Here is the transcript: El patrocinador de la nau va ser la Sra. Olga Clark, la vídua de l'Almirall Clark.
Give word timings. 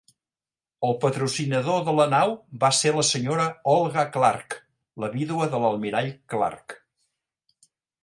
El 0.87 0.95
patrocinador 1.03 1.83
de 1.89 1.95
la 1.97 2.07
nau 2.15 2.33
va 2.65 2.71
ser 2.79 2.95
la 2.97 3.05
Sra. 3.11 3.47
Olga 3.75 4.09
Clark, 4.19 4.59
la 5.07 5.15
vídua 5.17 5.51
de 5.55 5.65
l'Almirall 5.67 6.15
Clark. 6.35 6.79